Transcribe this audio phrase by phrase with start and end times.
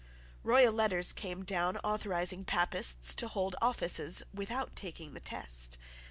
[0.41, 5.77] Royal letters came down authorising Papists to hold offices without taking the test.